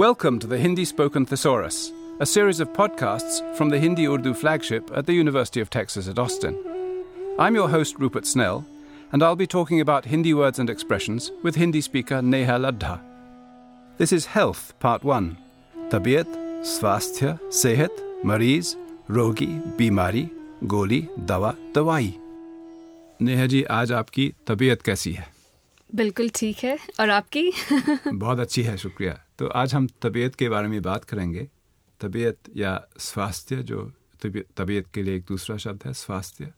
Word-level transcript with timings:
Welcome 0.00 0.38
to 0.40 0.46
the 0.46 0.58
Hindi 0.58 0.84
Spoken 0.84 1.26
Thesaurus, 1.26 1.92
a 2.20 2.26
series 2.26 2.60
of 2.60 2.72
podcasts 2.72 3.40
from 3.56 3.68
the 3.70 3.78
Hindi 3.78 4.06
Urdu 4.06 4.34
flagship 4.34 4.90
at 4.94 5.06
the 5.06 5.14
University 5.14 5.60
of 5.60 5.70
Texas 5.70 6.08
at 6.08 6.18
Austin. 6.18 6.56
I'm 7.38 7.54
your 7.54 7.68
host, 7.68 7.98
Rupert 7.98 8.26
Snell, 8.26 8.64
and 9.12 9.22
I'll 9.22 9.36
be 9.36 9.46
talking 9.46 9.80
about 9.80 10.04
Hindi 10.04 10.34
words 10.34 10.58
and 10.58 10.68
expressions 10.68 11.32
with 11.42 11.56
Hindi 11.56 11.80
speaker 11.80 12.20
Neha 12.22 12.58
Ladha. 12.58 13.00
This 13.98 14.12
is 14.12 14.26
Health, 14.26 14.74
Part 14.80 15.04
1 15.04 15.36
Tabiyat, 15.88 16.26
Swasthya, 16.62 17.38
Sehat, 17.48 17.90
Mariz, 18.24 18.76
Rogi, 19.08 19.62
Bimari, 19.76 20.30
Goli, 20.64 21.08
Dawa, 21.24 21.56
Dawai. 21.72 22.12
Neha 23.22 23.46
ji 23.46 23.62
आज 23.70 23.92
आपकी 23.92 24.32
तबीयत 24.46 24.82
कैसी 24.82 25.12
है 25.12 25.29
बिल्कुल 25.95 26.29
ठीक 26.35 26.57
है। 26.57 26.77
और 26.99 27.09
आपकी? 27.09 27.51
बहुत 28.13 28.39
अच्छी 28.39 28.63
है 28.63 28.77
शुक्रिया। 28.77 29.23
तो 29.39 29.47
आज 29.47 29.73
हम 29.73 29.87
तबीयत 30.01 30.35
के 30.35 30.49
बारे 30.49 30.67
में 30.67 30.81
बात 30.81 31.03
करेंगे। 31.03 31.47
तबीयत 32.01 32.37
या 32.55 32.87
स्वास्थ्य 32.99 33.55
जो 33.55 33.91
तबीयत 34.57 34.85
के 34.93 35.03
लिए 35.03 35.15
एक 35.15 35.23
दूसरा 35.27 35.57
शब्द 35.57 35.83
है 35.85 35.93
स्वास्थ्य। 35.93 36.53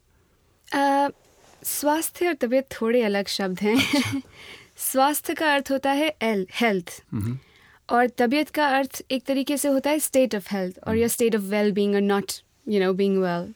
स्वास्थ्य 1.64 2.28
और 2.28 2.34
तबीयत 2.34 2.68
थोड़े 2.82 3.02
अलग 3.02 3.28
शब्द 3.28 3.60
हैं। 3.60 3.76
अच्छा। 3.76 4.22
स्वास्थ्य 4.78 5.34
का 5.34 5.54
अर्थ 5.54 5.72
होता 5.72 5.92
है 5.92 6.16
एल 6.22 6.48
हेल्थ। 6.54 7.04
हम्म, 7.12 7.40
और 7.90 8.08
तबीयत 8.08 8.50
का 8.50 8.68
अर्थ 8.68 9.04
एक 9.12 9.24
तरीके 9.24 9.58
से 9.58 9.68
होता 9.68 9.90
है 9.90 10.00
स्टेट 10.00 10.36
ऑफ़ 10.36 10.56
हेल्थ 10.56 10.80
और 10.88 10.98
your 10.98 11.08
state 11.08 11.36
of 11.36 11.42
well 11.42 11.72
being 11.72 11.96
और 11.96 12.02
not 12.02 12.32
you 12.68 12.80
know 12.80 12.94
being 12.94 13.18
well. 13.18 13.54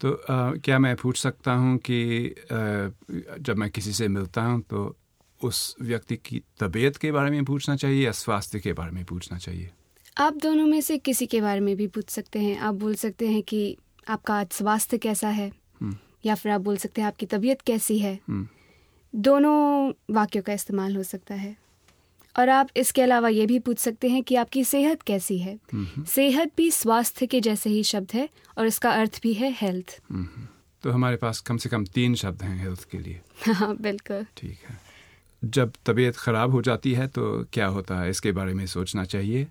तो 0.00 0.10
अ, 0.12 0.52
क्या 0.64 0.78
मैं 0.78 0.94
पूछ 0.96 1.18
सकता 1.18 1.52
हूँ 1.52 1.76
कि 1.78 1.98
अ, 2.28 2.90
जब 3.38 3.56
मैं 3.56 3.70
किसी 3.70 3.92
से 3.92 4.08
मिलता 4.08 4.42
हूँ 4.42 4.60
तो 4.62 4.96
उस 5.40 5.76
व्यक्ति 5.82 6.16
की 6.16 6.42
तबीयत 6.60 6.96
के 6.96 7.12
बारे 7.12 7.30
में 7.30 7.44
पूछना 7.44 7.76
चाहिए 7.76 8.04
या 8.04 8.12
स्वास्थ्य 8.12 8.58
के 8.60 8.72
बारे 8.72 8.90
में 8.90 9.04
पूछना 9.04 9.38
चाहिए? 9.38 9.70
आप 10.18 10.34
दोनों 10.34 10.66
में 10.66 10.80
से 10.80 10.98
किसी 10.98 11.26
के 11.26 11.40
बारे 11.40 11.60
में 11.60 11.76
भी 11.76 11.86
पूछ 11.86 12.10
सकते 12.10 12.38
हैं। 12.38 12.58
आप 12.58 12.74
बोल 12.74 12.94
सकते 12.94 13.28
हैं 13.28 13.42
कि 13.42 13.76
आपका 14.08 14.34
आज 14.34 14.46
स्वास्थ्य 14.52 14.98
कैसा 14.98 15.28
है 15.28 15.52
हम्म, 15.82 15.96
या 16.26 16.34
फिर 16.34 16.52
आप 16.52 16.60
बोल 16.60 16.76
सकते 16.76 17.00
हैं 17.00 17.08
आपकी 17.08 17.26
तबीयत 17.26 17.60
कैसी 17.60 17.98
है। 17.98 18.18
हम्म, 18.28 18.46
दोनों 19.14 19.92
वाक्यों 20.14 20.42
का 20.42 20.52
इस्तेमाल 20.52 20.96
हो 20.96 21.02
सकता 21.02 21.34
है। 21.34 21.56
और 22.38 22.48
आप 22.48 22.68
इसके 22.76 23.02
अलावा 23.02 23.28
ये 23.28 23.46
भी 23.46 23.58
पूछ 23.58 23.78
सकते 23.78 24.08
हैं 24.08 24.22
कि 24.22 24.34
आपकी 24.34 24.64
सेहत 24.64 25.02
कैसी 25.02 25.38
है। 25.38 25.58
सेहत 26.08 26.50
भी 26.56 26.70
स्वास्थ्य 26.70 27.26
के 27.26 27.40
जैसे 27.40 27.70
ही 27.70 27.82
शब्द 27.82 28.10
है 28.14 28.28
और 28.58 28.66
इसका 28.66 28.90
अर्थ 28.90 29.20
भी 29.22 29.32
है 29.34 29.50
हेल्थ। 29.60 30.00
तो 30.82 30.90
हमारे 30.90 31.16
पास 31.16 31.40
कम 31.40 31.56
से 31.56 31.68
कम 31.68 31.84
तीन 31.84 32.14
शब्द 32.14 32.42
हैं 32.42 32.58
हेल्थ 32.58 32.84
के 32.90 32.98
लिए। 32.98 33.20
हाँ 33.52 33.76
बिल्कुल। 33.76 34.26
ठीक 34.36 34.58
है। 34.68 34.78
जब 35.42 35.72
तबीयत 35.86 36.16
ख़राब 36.16 36.50
हो 36.50 36.62
जाती 36.62 36.92
है 36.92 37.06
तो 37.08 37.44
क्या 37.52 37.66
होता 37.66 38.00
है? 38.00 38.10
इसके 38.10 38.32
बारे 38.32 38.54
में 38.54 38.66
सोचना 38.66 39.04
चाहिए। 39.04 39.42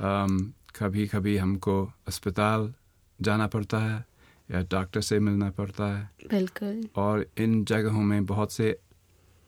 अम, 0.00 0.38
कभी 0.78 1.06
कभी 1.06 1.36
हमको 1.36 1.82
अस्पताल 2.08 2.72
जाना 3.18 3.46
पड़ता 3.46 3.78
है 3.78 4.04
या 4.48 4.60
डॉक्टर 4.70 5.00
से 5.00 5.18
मिलना 5.20 5.50
पड़ता 5.50 5.86
है। 5.96 6.10
बिल्कुल। 6.30 6.88
और 6.96 7.26
इन 7.38 7.64
जगहों 7.64 8.02
में 8.02 8.24
बहुत 8.26 8.52
से 8.52 8.78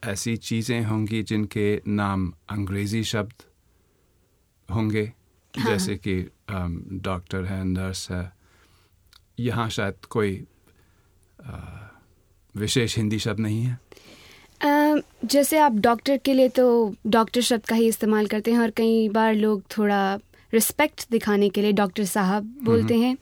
ऐसी 0.03 0.35
चीज़ें 0.37 0.83
होंगी 0.85 1.21
जिनके 1.23 1.81
नाम 1.87 2.31
अंग्रेज़ी 2.49 3.03
शब्द 3.03 3.43
होंगे 4.69 5.03
हाँ। 5.53 5.65
जैसे 5.65 5.95
कि 5.97 6.15
डॉक्टर 7.03 7.45
है 7.45 7.63
नर्स 7.63 8.09
है। 8.11 8.31
यहाँ 9.39 9.69
शायद 9.69 10.05
कोई 10.09 10.31
विशेष 12.55 12.97
हिंदी 12.97 13.19
शब्द 13.19 13.39
नहीं 13.39 13.63
है। 13.63 13.77
अम, 14.61 15.01
जैसे 15.25 15.57
आप 15.57 15.73
डॉक्टर 15.79 16.17
के 16.17 16.33
लिए 16.33 16.49
तो 16.49 16.65
डॉक्टर 17.07 17.41
शब्द 17.41 17.65
का 17.65 17.75
ही 17.75 17.87
इस्तेमाल 17.87 18.27
करते 18.27 18.51
हैं 18.51 18.59
और 18.59 18.71
कई 18.71 19.07
बार 19.09 19.33
लोग 19.35 19.63
थोड़ा 19.77 20.15
रिस्पेक्ट 20.53 21.05
दिखाने 21.11 21.49
के 21.49 21.61
लिए 21.61 21.71
डॉक्टर 21.73 22.03
साहब 22.05 22.55
बोलते 22.63 22.97
हैं। 22.97 23.15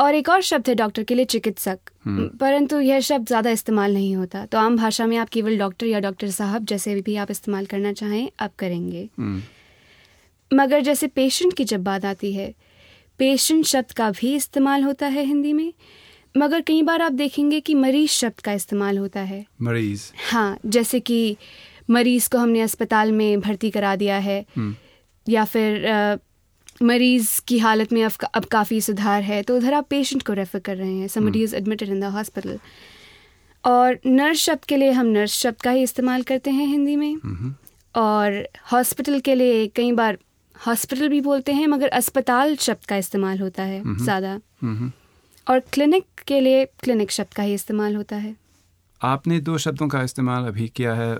और 0.00 0.14
एक 0.14 0.28
और 0.28 0.40
शब्द 0.40 0.68
है 0.68 0.74
डॉक्टर 0.74 1.02
के 1.02 1.14
लिए 1.14 1.24
चिकित्सक। 1.24 1.78
हम्म। 2.04 2.28
परंतु 2.38 2.80
यह 2.80 3.00
शब्द 3.00 3.26
ज़्यादा 3.26 3.50
इस्तेमाल 3.50 3.94
नहीं 3.94 4.16
होता। 4.16 4.44
तो 4.46 4.58
आम 4.58 4.76
भाषा 4.76 5.06
में 5.06 5.16
आप 5.16 5.28
केवल 5.28 5.58
डॉक्टर 5.58 5.86
या 5.86 6.00
डॉक्टर 6.00 6.30
साहब 6.30 6.64
जैसे 6.64 7.00
भी 7.00 7.16
आप 7.16 7.30
इस्तेमाल 7.30 7.66
करना 7.66 7.92
चाहें 7.92 8.30
आप 8.40 8.54
करेंगे। 8.58 9.08
हम्म, 9.18 9.42
मगर 10.50 10.80
जैसे 10.80 11.06
पेशेंट 11.06 11.52
की 11.54 11.64
जब 11.64 11.84
बात 11.84 12.04
आती 12.04 12.32
है 12.32 12.54
पेशेंट 13.18 13.64
शब्द 13.64 13.92
का 13.92 14.10
भी 14.10 14.34
इस्तेमाल 14.36 14.82
होता 14.82 15.06
है 15.06 15.24
हिंदी 15.24 15.52
में। 15.52 15.72
मगर 16.36 16.60
कई 16.60 16.82
बार 16.82 17.02
आप 17.02 17.12
देखेंगे 17.12 17.60
कि 17.60 17.74
मरीज़ 17.74 18.10
शब्द 18.10 18.40
का 18.40 18.52
इस्तेमाल 18.52 18.98
होता 18.98 19.20
है। 19.20 19.44
मरीज़। 19.62 20.02
हाँ 20.30 20.58
जैसे 20.66 21.00
कि 21.00 21.36
मरीज़ 21.90 22.28
को 22.30 22.38
हमने 22.38 22.60
अस्पताल 22.60 23.12
में 23.12 23.40
भर्ती 23.40 23.70
करा 23.70 23.96
दिया 23.96 24.16
है। 24.16 24.44
हम्म, 24.56 24.74
या 25.28 25.44
फिर 25.44 25.86
मरीज़ 26.80 27.30
की 27.48 27.58
हालत 27.58 27.92
में 27.92 28.02
अब 28.04 28.12
अब 28.34 28.44
काफ़ी 28.52 28.80
सुधार 28.80 29.22
है 29.22 29.42
तो 29.42 29.56
उधर 29.56 29.74
आप 29.74 29.86
पेशेंट 29.90 30.22
को 30.22 30.32
रेफर 30.32 30.58
कर 30.58 30.76
रहे 30.76 30.92
हैं। 30.92 31.08
Somebody 31.08 31.42
is 31.42 31.54
admitted 31.56 31.88
in 31.88 32.00
the 32.00 32.04
hospital 32.12 32.58
और 33.64 33.98
नर्स 34.06 34.38
शब्द 34.40 34.64
के 34.64 34.76
लिए 34.76 34.90
हम 34.90 35.06
नर्स 35.08 35.32
शब्द 35.34 35.60
का 35.62 35.70
ही 35.70 35.82
इस्तेमाल 35.82 36.22
करते 36.22 36.50
हैं 36.50 36.66
हिंदी 36.66 36.96
में। 36.96 37.14
हम्म, 37.14 37.54
और 37.94 38.46
हॉस्पिटल 38.72 39.18
के 39.20 39.34
लिए 39.34 39.66
कई 39.76 39.92
बार 39.92 40.18
हॉस्पिटल 40.56 41.08
भी 41.08 41.20
बोलते 41.20 41.52
हैं 41.52 41.66
मगर 41.66 41.88
अस्पताल 41.88 42.56
शब्द 42.58 42.86
का 42.88 42.96
इस्तेमाल 42.96 43.38
होता 43.38 43.62
है 43.62 43.82
ज़्यादा। 43.96 44.38
हम्म। 44.62 44.90
और 45.46 45.60
क्लिनिक 45.72 46.04
के 46.26 46.40
लिए 46.40 46.64
क्लिनिक 46.80 47.10
शब्द 47.10 47.34
का 47.34 47.42
ही 47.42 47.54
इस्तेमाल 47.54 47.96
होता 47.96 48.16
है। 48.16 48.34
आपने 49.00 49.40
दो 49.40 49.58
शब्दों 49.58 49.88
का 49.88 50.02
इस्तेमाल 50.02 50.46
अभी 50.46 50.68
किया 50.68 50.94
है 50.94 51.14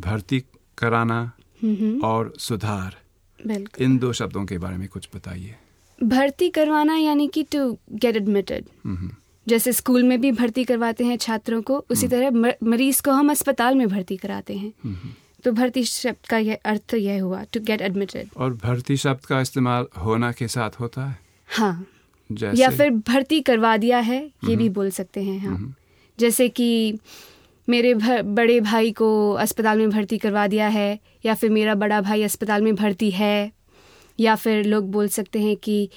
भर्ती 0.00 0.42
कराना 0.78 1.20
हम्म, 1.62 2.00
और 2.00 2.32
सुधार। 2.38 2.96
बिल्कुल। 3.38 3.84
इन 3.84 3.98
दो 3.98 4.12
शब्दों 4.12 4.44
के 4.46 4.58
बारे 4.58 4.76
में 4.76 4.88
कुछ 4.88 5.08
बताइए। 5.14 5.54
भर्ती 5.98 6.48
करवाना 6.50 6.96
यानी 6.96 7.28
कि 7.28 7.42
टू 7.42 7.70
गेट 7.92 8.16
एडमिटेड 8.16 8.64
हम्म, 8.84 9.10
जैसे 9.46 9.72
स्कूल 9.72 10.02
में 10.02 10.20
भी 10.20 10.32
भर्ती 10.32 10.64
करवाते 10.64 11.04
हैं 11.04 11.16
छात्रों 11.16 11.60
को 11.62 11.84
उसी 11.90 12.08
तरह 12.08 12.30
मरीज़ 12.62 13.02
को 13.02 13.10
हम 13.10 13.30
अस्पताल 13.30 13.74
में 13.74 13.88
भर्ती 13.88 14.16
कराते 14.16 14.56
हैं। 14.56 14.72
हम्म। 14.84 15.10
तो 15.44 15.52
भर्ती 15.52 15.84
शब्द 15.84 16.26
का 16.26 16.38
यह 16.38 16.58
अर्थ 16.64 16.94
यह 16.94 17.22
हुआ 17.22 17.42
टू 17.52 17.60
गेट 17.60 17.80
एडमिटेड 17.80 18.28
और 18.36 18.54
भर्ती 18.54 18.96
शब्द 18.96 19.24
का 19.26 19.40
इस्तेमाल 19.40 19.86
होना 20.04 20.32
के 20.32 20.48
साथ 20.48 20.80
होता 20.80 21.06
है? 21.06 21.18
हाँ। 21.48 21.86
जैसे? 22.30 22.60
या 22.62 22.68
फिर 22.70 22.90
भर्ती 23.08 23.40
करवा 23.40 23.76
दिया 23.76 23.98
है 23.98 24.18
ये 24.48 24.56
भी 24.56 24.68
बोल 24.68 24.90
सकते 24.90 25.22
हैं 25.22 25.38
हम 25.38 25.74
जैसे 26.18 26.48
कि 26.48 26.98
मेरे 27.68 27.94
भ- 27.94 28.22
बड़े 28.24 28.60
भाई 28.60 28.92
को 28.92 29.32
अस्पताल 29.32 29.78
में 29.78 29.90
भर्ती 29.90 30.18
करवा 30.18 30.46
दिया 30.46 30.68
है 30.68 31.00
या 31.24 31.34
फिर 31.34 31.50
मेरा 31.50 31.74
बड़ा 31.74 32.00
भाई 32.00 32.22
अस्पताल 32.22 32.62
में 32.62 32.74
भर्ती 32.74 33.10
है 33.10 33.52
या 34.20 34.34
फिर 34.34 34.64
लोग 34.64 34.90
बोल 34.90 35.08
सकते 35.08 35.40
हैं 35.40 35.56
कि 35.56 35.88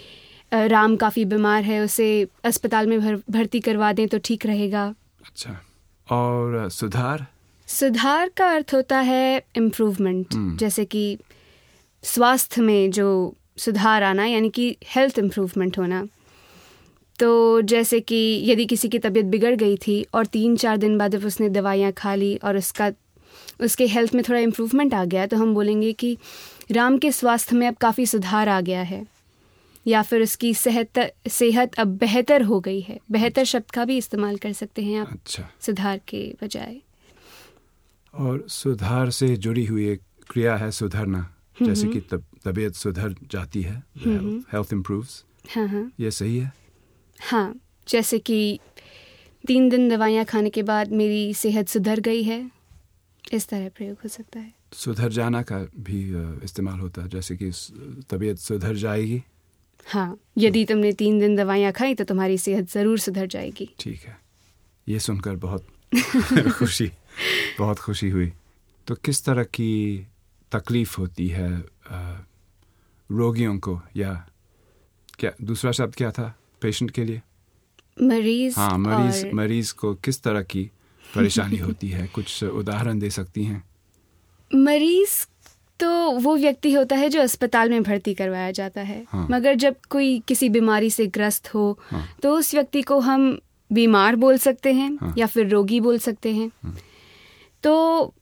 राम 0.53 0.95
काफ़ी 0.95 1.25
बीमार 1.25 1.63
है 1.63 1.81
उसे 1.81 2.27
अस्पताल 2.43 2.87
में 2.87 2.99
भर, 3.01 3.15
भर्ती 3.15 3.59
करवा 3.59 3.93
दें 3.93 4.07
तो 4.07 4.19
ठीक 4.23 4.45
रहेगा। 4.45 4.95
अच्छा। 5.25 5.61
और 6.11 6.69
सुधार? 6.69 7.25
सुधार 7.67 8.29
का 8.37 8.51
अर्थ 8.51 8.71
होता 8.73 8.99
है 8.99 9.43
इम्प्रूवमेंट। 9.55 10.27
जैसे 10.57 10.85
कि 10.85 11.17
स्वास्थ्य 12.03 12.61
में 12.61 12.91
जो 12.91 13.35
सुधार 13.57 14.03
आना 14.03 14.25
यानी 14.25 14.49
कि 14.49 14.77
हेल्थ 14.85 15.19
इम्प्रूवमेंट 15.19 15.79
होना। 15.79 16.07
तो 17.19 17.61
जैसे 17.61 17.99
कि 17.99 18.17
यदि 18.45 18.65
किसी 18.65 18.89
की 18.89 18.99
तबीयत 18.99 19.25
बिगड़ 19.25 19.55
गई 19.55 19.77
थी 19.77 20.05
और 20.13 20.25
तीन 20.25 20.55
चार 20.55 20.77
दिन 20.77 20.97
बाद 20.97 21.11
जब 21.11 21.25
उसने 21.25 21.49
दवाइयाँ 21.49 21.91
खा 21.91 22.15
ली 22.15 22.35
और 22.35 22.57
उसका 22.57 22.91
उसके 23.61 23.85
हेल्थ 23.87 24.13
में 24.15 24.23
थोड़ा 24.29 24.39
इम्प्रूवमेंट 24.39 24.93
आ 24.93 25.05
गया 25.05 25.25
तो 25.27 25.37
हम 25.37 25.53
बोलेंगे 25.53 25.93
कि 25.93 26.17
राम 26.71 26.97
के 26.97 27.11
स्वास्थ्य 27.11 27.55
में 27.55 27.67
अब 27.67 27.75
काफ़ी 27.75 28.05
सुधार 28.05 28.49
आ 28.49 28.61
गया 28.61 28.81
है। 28.81 29.05
या 29.87 30.01
फिर 30.01 30.21
उसकी 30.21 30.53
सेहत 30.53 30.99
सेहत 31.29 31.75
अब 31.75 31.87
बेहतर 31.97 32.41
हो 32.41 32.59
गई 32.59 32.79
है। 32.81 32.99
बेहतर 33.11 33.43
शब्द 33.43 33.71
का 33.71 33.85
भी 33.85 33.97
इस्तेमाल 33.97 34.37
कर 34.37 34.53
सकते 34.53 34.81
हैं 34.81 34.99
आप 34.99 35.11
अच्छा। 35.11 35.49
सुधार 35.61 35.99
के 36.07 36.21
बजाय। 36.43 36.77
और 38.13 38.43
सुधार 38.49 39.09
से 39.09 39.35
जुड़ी 39.37 39.65
हुई 39.65 39.89
एक 39.89 40.01
क्रिया 40.29 40.55
है 40.55 40.71
सुधरना। 40.71 41.27
जैसे 41.61 41.87
कि 41.87 41.99
तब 42.01 42.23
तबीयत 42.45 42.75
सुधर 42.75 43.15
जाती 43.31 43.61
है। 43.61 43.83
हेल्थ 43.97 44.73
इम्प्रूव्स 44.73 45.23
हाँ 45.55 45.67
हाँ। 45.67 45.91
ये 45.99 46.11
सही 46.11 46.37
है? 46.37 46.58
हाँ 47.19 47.53
जैसे 47.87 48.19
कि 48.19 48.59
तीन 49.47 49.69
दिन 49.69 49.89
दवाइयाँ 49.89 50.25
खाने 50.25 50.49
के 50.49 50.63
बाद 50.63 50.91
मेरी 50.91 51.33
सेहत 51.33 51.67
सुधर 51.67 51.99
गई 51.99 52.23
है 52.23 52.39
इस 53.33 53.47
तरह 53.47 53.69
प्रयोग 53.69 53.97
हो 54.03 54.09
सकता 54.09 54.39
है। 54.39 54.53
सुधर 54.73 55.09
जाना 55.11 55.41
का 55.41 55.57
भी 55.79 55.99
इस्तेमाल 56.43 56.79
होता 56.79 57.01
है 57.01 57.09
जैसे 57.09 57.35
कि 57.35 57.51
तबीयत 58.09 58.37
सुधर 58.37 58.75
जाएगी। 58.75 59.21
हाँ 59.87 60.17
यदि 60.37 60.63
तुमने 60.65 60.91
तीन 60.93 61.19
दिन 61.19 61.35
दवाइयाँ 61.35 61.71
खाई 61.71 61.95
तो 61.95 62.03
तुम्हारी 62.03 62.37
सेहत 62.37 62.71
ज़रूर 62.71 62.99
सुधर 62.99 63.25
जाएगी। 63.27 63.69
ठीक 63.79 64.01
है। 64.01 64.17
ये 64.87 64.99
सुनकर 64.99 65.35
बहुत 65.35 65.67
खुशी 66.57 66.91
बहुत 67.59 67.79
खुशी 67.79 68.09
हुई। 68.09 68.31
तो 68.87 68.95
किस 68.95 69.23
तरह 69.25 69.43
की 69.43 69.71
तकलीफ़ 70.51 70.95
होती 70.97 71.27
है 71.27 71.49
रोगियों 73.09 73.57
को 73.59 73.79
या 73.97 74.13
क्या 75.19 75.31
दूसरा 75.41 75.71
शब्द 75.71 75.95
क्या 75.95 76.11
था? 76.11 76.33
पेशेंट 76.61 76.91
के 76.91 77.03
लिए 77.03 77.21
मरीज़ 78.01 78.59
हाँ 78.59 78.77
मरीज़ 78.77 79.25
और 79.25 79.33
मरीज़ 79.33 79.73
को 79.73 79.93
किस 79.95 80.21
तरह 80.23 80.41
की 80.43 80.69
परेशानी 81.03 81.57
होती 81.57 81.87
है 81.87 82.07
कुछ 82.07 82.43
उदाहरण 82.43 82.99
दे 82.99 83.09
सकती 83.09 83.43
हैं 83.43 83.63
मरीज़ 84.51 85.25
तो 85.79 85.89
वो 86.11 86.35
व्यक्ति 86.35 86.71
होता 86.73 86.95
है 86.95 87.09
जो 87.09 87.21
अस्पताल 87.21 87.69
में 87.69 87.83
भर्ती 87.83 88.13
करवाया 88.13 88.51
जाता 88.51 88.81
है 88.81 89.03
हाँ। 89.09 89.27
मगर 89.31 89.55
जब 89.55 89.75
कोई 89.89 90.19
किसी 90.27 90.49
बीमारी 90.49 90.89
से 90.89 91.05
ग्रस्त 91.07 91.53
हो 91.53 91.77
हाँ। 91.81 92.05
तो 92.23 92.33
उस 92.35 92.53
व्यक्ति 92.53 92.81
को 92.81 92.99
हम 92.99 93.39
बीमार 93.71 94.15
बोल 94.15 94.37
सकते 94.37 94.73
हैं 94.73 94.97
हाँ। 95.01 95.13
या 95.17 95.25
फिर 95.25 95.47
रोगी 95.47 95.79
बोल 95.79 95.97
सकते 95.97 96.33
हैं 96.33 96.51
हाँ। 96.63 96.75
तो 97.63 98.13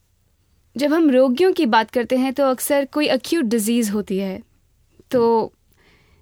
जब 0.76 0.94
हम 0.94 1.10
रोगियों 1.10 1.52
की 1.54 1.66
बात 1.66 1.92
करते 1.92 2.18
हैं 2.18 2.34
तो 2.34 2.44
अक्सर 2.44 2.86
कोई 2.86 3.08
अक्यूट 3.08 3.46
डिज़ीज़ 3.46 3.92
होती 3.92 4.18
है 4.18 4.42
तो 5.12 5.54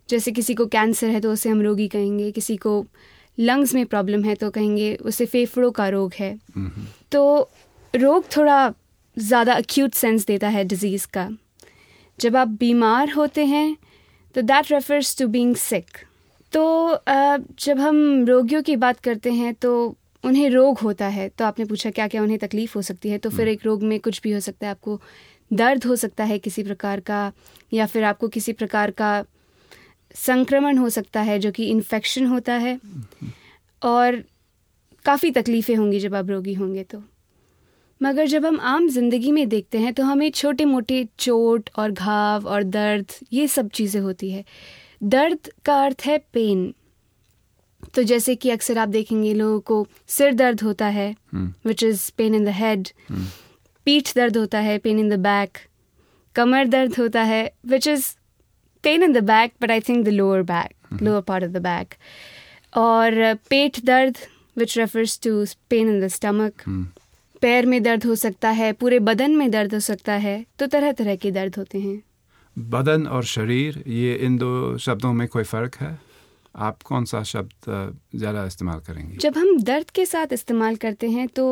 जैसे 0.10 0.32
किसी 0.32 0.54
को 0.54 0.66
कैंसर 0.68 1.10
है 1.10 1.20
तो 1.22 1.32
उसे 1.32 1.50
हम 1.50 1.62
रोगी 1.62 1.88
कहेंगे 1.88 2.32
किसी 2.32 2.56
को 2.58 2.86
लंग्स 3.38 3.74
में 3.74 3.86
प्रॉब्लम 3.86 4.24
है 4.24 4.36
तो 4.36 4.50
कहेंगे 4.52 4.94
उसे 4.96 5.26
फेफड़ों 5.26 5.72
का 5.72 5.88
रोग 5.90 6.14
है। 6.14 6.32
हम्म, 6.56 6.86
तो 7.12 7.50
रोग 7.94 8.26
थोड़ा 8.38 8.74
ज़्यादा 9.18 9.54
अक्यूट 9.54 9.94
सेंस 9.94 10.26
देता 10.26 10.48
है 10.50 10.64
डिज़ीज़ 10.66 11.08
का। 11.08 11.30
जब 12.20 12.36
आप 12.36 12.48
बीमार 12.60 13.12
होते 13.12 13.46
हैं 13.46 13.76
तो 14.36 14.42
that 14.44 14.72
refers 14.72 15.18
to 15.18 15.28
being 15.28 15.56
sick 15.58 15.98
तो 16.54 16.64
जब 17.60 17.80
हम 17.80 18.26
रोगियों 18.26 18.62
की 18.64 18.76
बात 18.78 19.00
करते 19.00 19.32
हैं 19.34 19.54
तो 19.56 19.74
उन्हें 20.24 20.50
रोग 20.50 20.80
होता 20.80 21.08
है। 21.08 21.28
तो 21.30 21.46
आपने 21.46 21.66
पूछा 21.66 21.90
क्या 21.92 22.08
क्या 22.08 22.22
उन्हें 22.24 22.40
तकलीफ़ 22.40 22.74
हो 22.76 22.82
सकती 22.82 23.10
है 23.10 23.18
तो 23.18 23.30
फिर 23.30 23.48
एक 23.48 23.66
रोग 23.66 23.84
में 23.84 24.00
कुछ 24.00 24.22
भी 24.22 24.32
हो 24.32 24.40
सकता 24.40 24.68
है। 24.68 24.72
आपको 24.72 25.00
दर्द 25.52 25.86
हो 25.86 25.96
सकता 25.96 26.24
है 26.24 26.38
किसी 26.40 26.64
प्रकार 26.64 27.00
का 27.00 27.32
या 27.74 27.86
फिर 27.86 28.04
आपको 28.04 28.28
किसी 28.30 28.54
प्रकार 28.54 28.92
का 28.92 29.24
संक्रमण 30.16 30.78
हो 30.78 30.90
सकता 30.90 31.22
है 31.22 31.40
जो 31.40 31.52
कि 31.52 31.66
इन्फेक्शन 31.66 32.26
होता 32.26 32.54
है। 32.56 32.80
और 33.82 34.24
काफ़ी 35.06 35.32
तकलीफ़ें 35.32 35.76
होंगी 35.76 36.00
जब 36.00 36.16
आप 36.16 36.30
रोगी 36.30 36.54
होंगे 36.54 36.84
तो। 36.86 37.02
मगर 38.02 38.26
जब 38.28 38.46
हम 38.46 38.60
आम 38.62 38.88
ज़िंदगी 38.90 39.32
में 39.32 39.48
देखते 39.50 39.78
हैं 39.78 39.94
तो 39.94 40.04
हमें 40.04 40.30
छोटे 40.32 40.66
मोटे 40.66 41.08
चोट 41.20 41.70
और 41.78 41.92
घाव 41.92 42.46
और 42.46 42.64
दर्द 42.64 43.12
ये 43.34 43.48
सब 43.48 43.70
चीज़ें 43.72 44.02
होती 44.02 44.32
है। 44.32 44.44
दर्द 45.04 45.50
का 45.66 45.84
अर्थ 45.84 46.06
है 46.06 46.18
पेन 46.34 46.74
तो 47.96 48.04
जैसे 48.04 48.36
कि 48.36 48.50
अक्सर 48.50 48.78
आप 48.78 48.90
देखेंगे 48.90 49.34
लोगों 49.34 49.60
को 49.62 49.86
सिर 50.10 50.34
दर्द 50.34 50.62
होता 50.62 50.86
है 50.90 51.16
which 51.36 51.84
is 51.84 52.12
pain 52.18 52.36
in 52.36 52.46
the 52.46 52.50
head 52.56 52.88
पीठ 53.88 54.14
दर्द 54.16 54.38
होता 54.38 54.60
है 54.60 54.78
पेन 54.80 55.00
इन 55.00 55.10
द 55.10 55.20
बैक 55.22 55.58
कमर 56.36 56.68
दर्द 56.68 56.98
होता 57.00 57.24
है 57.24 57.52
which 57.68 57.88
is 57.88 58.08
pain 58.86 59.04
in 59.04 59.14
the 59.14 59.24
back 59.26 59.54
but 59.62 59.72
I 59.72 59.80
think 59.82 60.06
the 60.06 60.10
lower 60.14 60.42
back 60.46 61.04
lower 61.04 61.22
part 61.24 61.44
of 61.44 61.52
the 61.52 61.62
back 61.64 61.94
और 62.78 63.34
पेट 63.50 63.80
दर्द 63.86 64.18
which 64.58 64.78
refers 64.78 65.20
to 65.24 65.46
pain 65.70 65.90
in 65.90 66.00
the 66.02 66.08
stomach. 66.10 66.64
पैर 67.42 67.66
में 67.66 67.82
दर्द 67.84 68.06
हो 68.06 68.16
सकता 68.18 68.50
है 68.54 68.72
पूरे 68.76 69.00
बदन 69.02 69.32
में 69.38 69.50
दर्द 69.52 69.74
हो 69.74 69.80
सकता 69.82 70.14
है 70.22 70.36
तो 70.60 70.68
तरह 70.68 70.92
तरह 70.94 71.16
के 71.16 71.32
दर्द 71.32 71.56
होते 71.58 71.80
हैं। 71.80 72.02
बदन 72.58 73.06
और 73.08 73.24
शरीर 73.26 73.84
ये 73.88 74.14
इन 74.26 74.38
दो 74.38 74.78
शब्दों 74.80 75.12
में 75.14 75.28
कोई 75.28 75.44
फ़र्क 75.46 75.76
है? 75.76 75.98
आप 76.58 76.82
कौन 76.84 77.06
सा 77.06 77.22
शब्द 77.26 77.52
ज़्यादा 78.16 78.46
इस्तेमाल 78.46 78.80
करेंगे? 78.80 79.18
जब 79.18 79.38
हम 79.38 79.60
दर्द 79.64 79.90
के 79.90 80.06
साथ 80.06 80.34
इस्तेमाल 80.34 80.76
करते 80.78 81.10
हैं 81.10 81.28
तो 81.30 81.46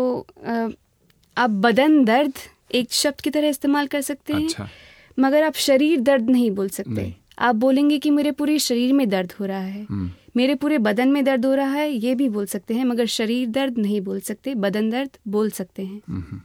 आप 1.37 1.49
बदन 1.65 2.03
दर्द 2.05 2.33
एक 2.73 2.93
शब्द 2.93 3.21
की 3.21 3.29
तरह 3.29 3.49
इस्तेमाल 3.49 3.87
कर 3.87 4.01
सकते 4.03 4.33
अच्छा। 4.35 4.63
हैं 4.63 4.71
मगर 5.19 5.43
आप 5.43 5.55
शरीर 5.59 5.99
दर्द 6.01 6.29
नहीं 6.29 6.49
बोल 6.51 6.69
सकते। 6.71 6.91
नहीं। 6.91 7.13
आप 7.37 7.55
बोलेंगे 7.55 7.97
कि 7.99 8.09
मेरे 8.09 8.31
पूरे 8.31 8.57
शरीर 8.59 8.93
में 8.93 9.07
दर्द 9.09 9.33
हो 9.39 9.45
रहा 9.45 9.59
है। 9.59 9.85
हम्म, 9.89 10.09
मेरे 10.37 10.55
पूरे 10.55 10.77
बदन 10.77 11.11
में 11.11 11.23
दर्द 11.23 11.45
हो 11.45 11.53
रहा 11.55 11.73
है 11.73 11.89
ये 11.91 12.13
भी 12.15 12.29
बोल 12.29 12.45
सकते 12.45 12.73
हैं 12.73 12.85
मगर 12.85 13.05
शरीर 13.05 13.47
दर्द 13.49 13.77
नहीं 13.77 13.99
बोल 14.01 14.19
सकते 14.19 14.55
बदन 14.55 14.89
दर्द 14.89 15.17
बोल 15.27 15.49
सकते 15.49 15.83
हैं। 15.85 16.01
हम्म। 16.09 16.41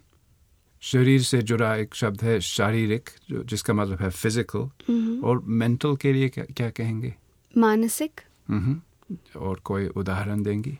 शरीर 0.82 1.22
से 1.22 1.40
जुड़ा 1.42 1.74
एक 1.76 1.94
शब्द 1.94 2.22
है 2.22 2.40
शारीरिक 2.40 3.10
जो 3.30 3.42
जिसका 3.44 3.74
मतलब 3.74 4.00
है 4.00 4.10
फ़िज़िकल 4.10 5.22
और 5.24 5.42
मेंटल 5.46 5.96
के 5.96 6.12
लिए 6.12 6.28
क्या, 6.28 6.44
क्या 6.56 6.68
कहेंगे? 6.70 7.14
मानसिक। 7.54 8.20
हम्म, 8.48 8.80
और 9.36 9.60
कोई 9.64 9.86
उदाहरण 9.86 10.42
देंगी? 10.42 10.78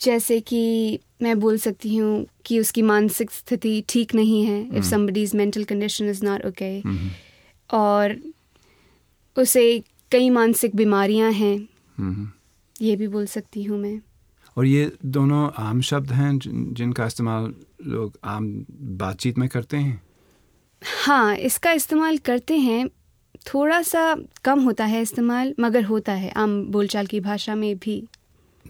जैसे 0.00 0.40
कि 0.40 0.98
मैं 1.22 1.38
बोल 1.40 1.58
सकती 1.58 1.96
हूँ 1.96 2.26
कि 2.46 2.58
उसकी 2.60 2.82
मानसिक 2.82 3.30
स्थिति 3.30 3.82
ठीक 3.88 4.14
नहीं 4.14 4.44
है 4.44 4.60
if 4.78 4.84
somebody's 4.84 5.34
mental 5.34 5.64
condition 5.64 6.08
is 6.10 6.24
not 6.24 6.44
okay 6.46 6.70
hmm, 6.80 7.10
और 7.70 8.16
उसे 9.38 9.84
कई 10.12 10.30
मानसिक 10.30 10.76
बीमारियाँ 10.76 11.32
हैं। 11.32 11.68
हम्म। 11.98 12.30
ये 12.80 12.96
भी 12.96 13.08
बोल 13.08 13.26
सकती 13.26 13.64
हूँ 13.64 13.78
मैं। 13.78 14.00
और 14.56 14.66
ये 14.66 14.92
दोनों 15.06 15.50
आम 15.58 15.80
शब्द 15.80 16.12
हैं 16.12 16.38
जिन, 16.38 16.74
जिनका 16.74 17.06
इस्तेमाल 17.06 17.54
लोग 17.86 18.18
आम 18.24 18.64
बातचीत 18.80 19.38
में 19.38 19.48
करते 19.48 19.76
हैं? 19.76 20.02
हाँ 21.06 21.36
इसका 21.36 21.72
इस्तेमाल 21.72 22.18
करते 22.18 22.56
हैं। 22.56 22.88
थोड़ा 23.54 23.82
सा 23.82 24.16
कम 24.44 24.60
होता 24.60 24.84
है 24.84 25.02
इस्तेमाल 25.02 25.54
मगर 25.60 25.84
होता 25.84 26.12
है 26.12 26.30
आम 26.30 26.64
बोलचाल 26.64 27.06
की 27.06 27.20
भाषा 27.20 27.54
में 27.54 27.78
भी। 27.78 28.06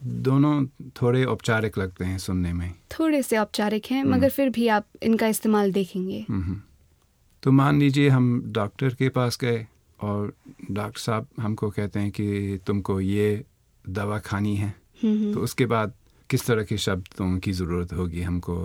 दोनों 0.04 0.66
थोड़े 0.88 1.24
औपचारिक 1.24 1.78
लगते 1.78 2.04
हैं 2.04 2.18
सुनने 2.18 2.52
में। 2.52 2.74
थोड़े 2.98 3.22
से 3.22 3.38
औपचारिक 3.38 3.86
हैं 3.90 4.04
मगर 4.04 4.28
फिर 4.28 4.50
भी 4.50 4.68
आप 4.68 4.86
इनका 5.02 5.26
इस्तेमाल 5.26 5.72
देखेंगे। 5.72 6.26
हम्म। 6.28 6.60
तो 7.42 7.52
मान 7.52 7.78
लीजिए 7.78 8.08
हम 8.08 8.42
डॉक्टर 8.46 8.94
के 8.94 9.08
पास 9.08 9.38
गए। 9.40 9.66
और 10.02 10.32
डॉक्टर 10.70 11.00
साहब 11.00 11.26
हमको 11.40 11.70
कहते 11.70 12.00
हैं 12.00 12.10
कि 12.10 12.58
तुमको 12.66 13.00
ये 13.00 13.44
दवा 13.84 14.18
खानी 14.18 14.54
है। 14.56 14.74
हम्म, 15.02 15.32
तो 15.34 15.40
उसके 15.40 15.66
बाद 15.66 15.92
किस 16.30 16.46
तरह 16.46 16.64
के 16.64 16.76
शब्दों 16.78 17.38
की 17.38 17.52
ज़रूरत 17.52 17.92
होगी 17.92 18.22
हमको 18.22 18.56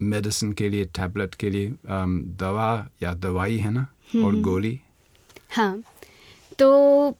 मेडिसिन 0.00 0.52
के 0.52 0.68
लिए 0.68 0.84
टैबलेट 0.96 1.34
के 1.34 1.50
लिए 1.50 1.68
अम, 1.88 2.20
दवा 2.40 2.88
या 3.02 3.14
दवाई 3.16 3.56
है 3.58 3.70
ना? 3.70 3.86
और 4.24 4.40
गोली? 4.40 4.80
हाँ 5.50 5.82
तो 6.58 7.10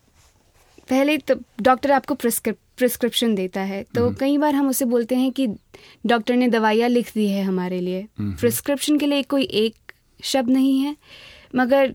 पहले 0.89 1.17
तो 1.19 1.35
डॉक्टर 1.61 1.93
आपको 1.93 2.15
प्रिस्क्रिप 2.15 2.59
प्रिस्क्रिप्शन 2.77 3.35
देता 3.35 3.61
है। 3.61 3.83
तो 3.95 4.11
कई 4.15 4.37
बार 4.39 4.55
हम 4.55 4.69
उसे 4.69 4.85
बोलते 4.85 5.15
हैं 5.17 5.31
कि 5.33 5.47
डॉक्टर 6.07 6.37
ने 6.37 6.49
दवाइयाँ 6.49 6.89
लिख 6.89 7.13
दी 7.15 7.27
है 7.29 7.43
हमारे 7.45 7.81
लिए। 7.81 8.07
प्रिस्क्रिप्शन 8.21 8.99
के 8.99 9.07
लिए 9.07 9.23
कोई 9.25 9.45
एक 9.63 9.93
शब्द 10.25 10.51
नहीं 10.51 10.81
है 10.81 10.97
मगर 11.57 11.95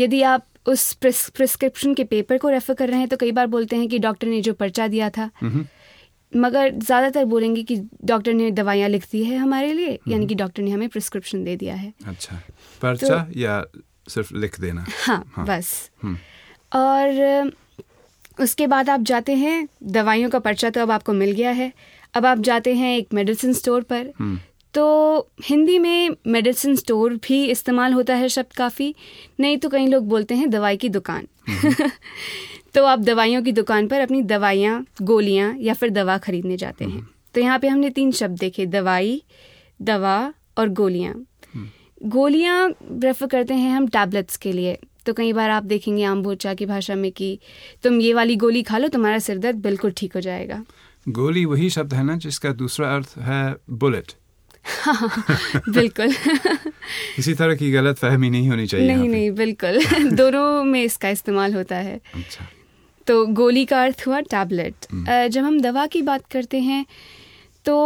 यदि 0.00 0.22
आप 0.24 0.46
उस 0.68 0.92
प्रिस्क्रिप्शन 0.94 1.94
के 1.94 2.04
पेपर 2.04 2.38
को 2.38 2.48
रेफर 2.48 2.74
कर 2.74 2.88
रहे 2.88 2.98
हैं 2.98 3.08
तो 3.08 3.16
कई 3.16 3.32
बार 3.32 3.46
बोलते 3.48 3.76
हैं 3.76 3.88
कि 3.88 3.98
डॉक्टर 3.98 4.26
ने 4.26 4.40
जो 4.40 4.52
पर्चा 4.54 4.86
दिया 4.88 5.10
था। 5.10 5.30
मगर 6.32 6.70
ज़्यादातर 6.72 7.24
बोलेंगे 7.24 7.62
कि 7.62 7.76
डॉक्टर 8.04 8.32
ने 8.32 8.50
दवाइयाँ 8.50 8.88
लिख 8.88 9.06
दी 9.12 9.22
है 9.24 9.36
हमारे 9.36 9.72
लिए 9.72 9.98
यानी 10.08 10.26
कि 10.26 10.34
डॉक्टर 10.34 10.62
ने 10.62 10.70
हमें 10.70 10.88
प्रिस्क्रिप्शन 10.88 11.44
दे 11.44 11.56
दिया 11.56 11.74
है। 11.74 11.92
अच्छा। 12.06 12.40
पर्चा 12.82 13.16
तो, 13.16 13.40
या 13.40 13.64
सिर्फ़ 14.08 14.34
लिख 14.34 14.60
देना? 14.60 14.84
हाँ, 15.06 15.24
हाँ। 15.34 15.46
बस। 15.46 15.90
हम्म, 16.02 16.16
और 16.74 17.52
उसके 18.40 18.66
बाद 18.66 18.90
आप 18.90 19.00
जाते 19.02 19.34
हैं 19.34 19.68
दवाइयों 19.92 20.30
का 20.30 20.38
पर्चा 20.38 20.70
तो 20.70 20.80
अब 20.80 20.90
आपको 20.90 21.12
मिल 21.12 21.32
गया 21.32 21.50
है। 21.52 21.72
अब 22.14 22.26
आप 22.26 22.38
जाते 22.40 22.74
हैं 22.74 22.96
एक 22.98 23.12
मेडिसिन 23.14 23.52
स्टोर 23.52 23.82
पर। 23.82 24.12
हम्म, 24.18 24.38
तो 24.74 25.30
हिंदी 25.44 25.78
में 25.78 26.16
मेडिसिन 26.26 26.76
स्टोर 26.76 27.14
भी 27.14 27.44
इस्तेमाल 27.44 27.92
होता 27.92 28.14
है 28.14 28.28
शब्द 28.28 28.52
काफ़ी। 28.52 28.94
नहीं 29.40 29.58
तो 29.58 29.68
कई 29.68 29.86
लोग 29.86 30.08
बोलते 30.08 30.34
हैं 30.34 30.50
दवाई 30.50 30.76
की 30.76 30.88
दुकान। 30.88 31.26
तो 32.74 32.84
आप 32.84 32.98
दवाइयों 32.98 33.42
की 33.42 33.52
दुकान 33.52 33.88
पर 33.88 34.00
अपनी 34.00 34.22
दवाइयाँ 34.22 34.84
गोलियाँ 35.02 35.54
या 35.58 35.74
फिर 35.74 35.90
दवा 35.90 36.18
खरीदने 36.18 36.56
जाते 36.56 36.84
हैं। 36.84 37.08
तो 37.34 37.40
यहाँ 37.40 37.58
पे 37.58 37.68
हमने 37.68 37.90
तीन 37.90 38.12
शब्द 38.12 38.38
देखे 38.38 38.66
दवाई 38.66 39.22
दवा 39.82 40.34
और 40.58 40.68
गोलियाँ। 40.68 41.14
गोलियाँ 42.06 42.74
रेफर 43.02 43.26
करते 43.26 43.54
हैं 43.54 43.72
हम 43.72 43.88
टैबलेट्स 43.88 44.36
के 44.36 44.52
लिए। 44.52 44.78
तो 45.06 45.12
कई 45.12 45.32
बार 45.32 45.50
आप 45.50 45.62
देखेंगे 45.62 46.04
आम 46.04 46.22
बोचा 46.22 46.54
की 46.54 46.66
भाषा 46.66 46.94
में 46.94 47.12
कि 47.12 47.38
तुम 47.82 48.00
ये 48.00 48.14
वाली 48.14 48.36
गोली 48.36 48.62
खा 48.62 48.78
लो 48.78 48.88
तुम्हारा 48.88 49.18
सिर 49.18 49.38
दर्द 49.38 49.56
बिल्कुल 49.56 49.92
ठीक 49.96 50.14
हो 50.14 50.20
जाएगा। 50.20 50.64
गोली 51.08 51.44
वही 51.44 51.70
शब्द 51.70 51.94
है 51.94 52.02
ना 52.02 52.16
जिसका 52.16 52.52
दूसरा 52.52 52.94
अर्थ 52.96 53.14
है 53.18 53.56
बुलेट 53.70 54.12
बिल्कुल। 55.68 56.12
किसी 57.16 57.34
तरह 57.34 57.54
की 57.54 57.70
गलत 57.72 57.98
फहमी 57.98 58.30
नहीं 58.30 58.48
होनी 58.48 58.66
चाहिए 58.66 58.86
नहीं 58.86 59.08
नहीं 59.08 59.30
बिल्कुल। 59.34 59.78
दोनों 60.16 60.64
में 60.64 60.82
इसका 60.82 61.08
इस्तेमाल 61.08 61.54
होता 61.54 61.76
है। 61.78 62.00
अच्छा। 62.14 62.46
तो 63.06 63.24
गोली 63.26 63.64
का 63.64 63.82
अर्थ 63.84 64.06
हुआ 64.06 64.20
टैबलेट। 64.30 64.86
जब 65.30 65.44
हम 65.44 65.60
दवा 65.60 65.86
की 65.86 66.02
बात 66.02 66.26
करते 66.32 66.60
हैं 66.60 66.84
तो 67.64 67.76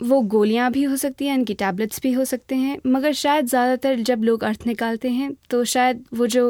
वो 0.00 0.20
गोलियाँ 0.32 0.70
भी 0.72 0.82
हो 0.82 0.96
सकती 0.96 1.26
हैं 1.26 1.34
इनकी 1.34 1.54
टैबलेट्स 1.54 2.00
भी 2.02 2.12
हो 2.12 2.24
सकते 2.24 2.54
हैं 2.54 2.78
मगर 2.86 3.12
शायद 3.20 3.46
ज़्यादातर 3.46 4.00
जब 4.10 4.22
लोग 4.22 4.44
अर्थ 4.44 4.66
निकालते 4.66 5.08
हैं 5.10 5.32
तो 5.50 5.64
शायद 5.72 6.04
वो 6.14 6.26
जो 6.26 6.44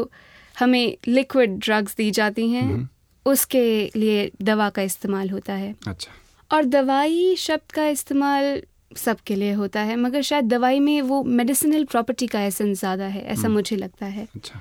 हमें 0.54 0.96
लिक्विड 1.08 1.58
ड्रग्स 1.58 1.96
दी 1.96 2.10
जाती 2.10 2.48
हैं 2.50 2.88
उसके 3.26 3.64
लिए 3.96 4.30
दवा 4.42 4.68
का 4.70 4.82
इस्तेमाल 4.82 5.30
होता 5.30 5.52
है। 5.52 5.74
अच्छा। 5.88 6.12
और 6.50 6.64
दवाई 6.66 7.34
शब्द 7.38 7.72
का 7.72 7.86
इस्तेमाल 7.88 8.60
सबके 8.92 9.34
लिए 9.34 9.52
होता 9.52 9.80
है 9.82 9.96
मगर 9.98 10.22
शायद 10.22 10.44
दवाई 10.46 10.80
में 10.80 11.00
वो 11.04 11.22
मेडिसिनल 11.24 11.84
प्रॉपर्टी 11.86 12.26
का 12.26 12.42
एसेंस 12.42 12.78
ज़्यादा 12.78 13.06
है 13.06 13.22
ऐसा 13.26 13.48
मुझे 13.50 13.76
लगता 13.76 14.06
है। 14.08 14.26
अच्छा। 14.36 14.60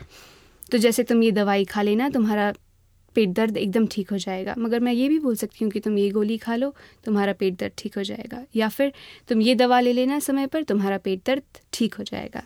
तो 0.72 0.78
जैसे 0.78 1.04
तुम 1.04 1.24
ये 1.24 1.32
दवाई 1.34 1.66
खा 1.66 1.82
लेना 1.82 2.10
तुम्हारा 2.10 2.52
पेट 3.16 3.30
दर्द 3.30 3.58
एकदम 3.58 3.86
ठीक 3.92 4.12
हो 4.12 4.18
जाएगा 4.18 4.54
मगर 4.58 4.80
मैं 4.80 4.94
ये 4.94 5.08
भी 5.10 5.20
बोल 5.20 5.36
सकती 5.36 5.64
हूँ 5.66 5.72
कि 5.72 5.80
तुम 5.80 5.98
ये 5.98 6.10
गोली 6.12 6.38
खा 6.38 6.56
लो 6.56 6.74
तुम्हारा 7.06 7.34
पेट 7.34 7.56
दर्द 7.60 7.72
ठीक 7.78 7.98
हो 7.98 8.04
जाएगा। 8.04 8.42
या 8.56 8.68
फिर 8.70 8.92
तुम 9.30 9.42
ये 9.42 9.56
दवा 9.56 9.80
ले 9.80 9.94
लेना 9.94 10.20
समय 10.22 10.48
पर 10.48 10.64
तुम्हारा 10.64 10.98
पेट 10.98 11.22
दर्द 11.28 11.60
ठीक 11.74 11.94
हो 11.94 12.04
जाएगा। 12.04 12.44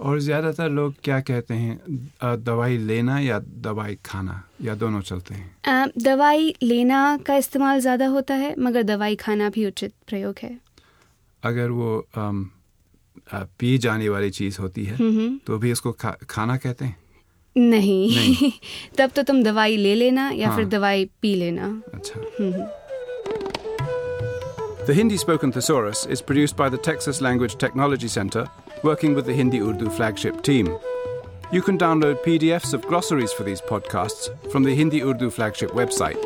और 0.00 0.18
ज़्यादातर 0.20 0.68
लोग 0.70 0.94
क्या 1.04 1.18
कहते 1.22 1.54
हैं 1.54 2.40
दवाई 2.44 2.76
लेना 2.78 3.18
या 3.20 3.38
दवाई 3.38 3.98
खाना 4.06 4.42
या 4.62 4.74
दोनों 4.74 5.00
चलते 5.02 5.34
हैं? 5.34 5.90
दवाई 5.98 6.54
लेना 6.62 7.18
का 7.26 7.36
इस्तेमाल 7.36 7.80
ज़्यादा 7.80 8.06
होता 8.06 8.34
है 8.34 8.54
मगर 8.58 8.82
दवाई 8.84 9.16
खाना 9.16 9.48
भी 9.50 9.66
उचित 9.66 9.92
प्रयोग 10.08 10.34
है। 10.42 10.56
अगर 11.43 11.69
वो 11.69 11.95
अम, 12.17 12.49
अ, 13.33 13.43
पी 13.59 13.77
जाने 13.85 14.09
वाली 14.09 14.29
चीज़ 14.39 14.59
होती 14.61 14.83
है 14.85 14.95
हम्म 14.97 15.37
तो 15.47 15.57
भी 15.57 15.71
उसको 15.71 15.91
खा, 15.91 16.15
खाना 16.29 16.57
कहते 16.57 16.85
हैं 16.85 16.97
नहीं, 17.57 18.15
नहीं। 18.15 18.51
तब 18.97 19.09
तो 19.15 19.23
तुम 19.23 19.41
दवाई 19.43 19.75
ले 19.77 19.93
लेना 19.95 20.29
या 20.35 20.47
हाँ। 20.49 20.55
फिर 20.57 20.65
दवाई 20.67 21.05
पी 21.21 21.35
लेना 21.35 21.67
अच्छा 21.93 22.19
हम्म 22.39 22.65
The 24.87 24.93
Hindi 24.93 25.17
spoken 25.19 25.51
thesaurus 25.55 25.99
is 26.13 26.21
produced 26.29 26.57
by 26.61 26.65
the 26.71 26.77
Texas 26.87 27.21
Language 27.21 27.53
Technology 27.57 28.09
Center, 28.15 28.41
working 28.83 29.13
with 29.17 29.25
the 29.25 29.35
Hindi 29.37 29.61
Urdu 29.67 29.89
flagship 29.99 30.41
team. 30.47 30.71
You 31.53 31.61
can 31.67 31.77
download 31.77 32.17
PDFs 32.25 32.73
of 32.73 32.85
glossaries 32.89 33.31
for 33.37 33.45
these 33.45 33.61
podcasts 33.69 34.27
from 34.51 34.63
the 34.65 34.75
Hindi 34.75 35.01
Urdu 35.01 35.29
flagship 35.29 35.71
website. 35.71 36.19